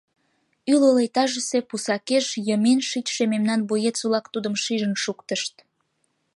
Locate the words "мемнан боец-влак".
3.33-4.25